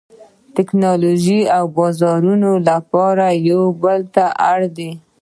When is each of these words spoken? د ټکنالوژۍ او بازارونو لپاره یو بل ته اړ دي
د 0.03 0.03
ټکنالوژۍ 0.55 1.41
او 1.57 1.63
بازارونو 1.77 2.51
لپاره 2.69 3.25
یو 3.49 3.63
بل 3.83 3.99
ته 4.15 4.25
اړ 4.49 4.59
دي 4.77 4.91